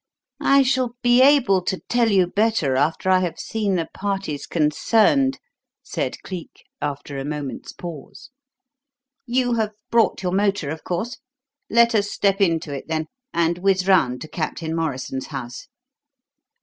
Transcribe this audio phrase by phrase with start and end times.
[0.41, 5.37] "I shall be able to tell you better after I have seen the parties concerned,"
[5.83, 8.31] said Cleek, after a moment's pause.
[9.27, 11.19] "You have brought your motor, of course?
[11.69, 15.67] Let us step into it, then, and whizz round to Captain Morrison's house.